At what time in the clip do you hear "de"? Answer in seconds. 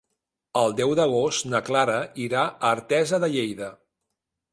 3.25-3.31